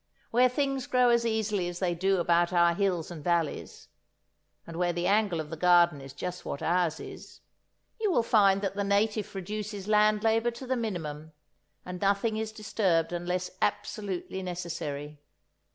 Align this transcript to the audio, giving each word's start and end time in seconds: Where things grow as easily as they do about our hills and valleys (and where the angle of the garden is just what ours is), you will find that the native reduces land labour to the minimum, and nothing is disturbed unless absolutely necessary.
Where 0.31 0.49
things 0.49 0.87
grow 0.87 1.09
as 1.09 1.27
easily 1.27 1.67
as 1.67 1.77
they 1.77 1.93
do 1.93 2.17
about 2.19 2.51
our 2.51 2.73
hills 2.73 3.11
and 3.11 3.23
valleys 3.23 3.87
(and 4.65 4.75
where 4.75 4.91
the 4.93 5.05
angle 5.05 5.39
of 5.39 5.51
the 5.51 5.55
garden 5.55 6.01
is 6.01 6.11
just 6.11 6.43
what 6.43 6.63
ours 6.63 6.99
is), 6.99 7.41
you 7.99 8.09
will 8.09 8.23
find 8.23 8.63
that 8.63 8.73
the 8.73 8.83
native 8.83 9.35
reduces 9.35 9.87
land 9.87 10.23
labour 10.23 10.49
to 10.49 10.65
the 10.65 10.75
minimum, 10.75 11.33
and 11.85 12.01
nothing 12.01 12.37
is 12.37 12.51
disturbed 12.51 13.13
unless 13.13 13.51
absolutely 13.61 14.41
necessary. 14.41 15.19